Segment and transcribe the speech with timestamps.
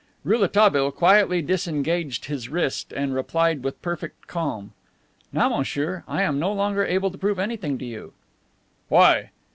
[0.23, 4.73] Rouletabille quietly disengaged his wrist and replied with perfect calm:
[5.31, 8.13] "Now, monsieur, I am no longer able to prove anything to you."
[8.89, 9.29] "Why?"